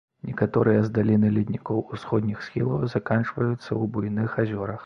[0.27, 4.79] Некаторыя з даліны леднікоў усходніх схілаў заканчваюцца ў буйных азёрах.